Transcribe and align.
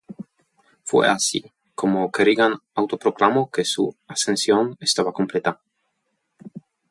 Fue 0.83 1.07
así 1.07 1.53
como 1.75 2.11
Kerrigan 2.11 2.55
auto 2.73 2.97
proclamó 2.97 3.51
que 3.51 3.63
su 3.63 3.95
Ascensión 4.07 4.75
estaba 4.79 5.13
completa. 5.13 5.61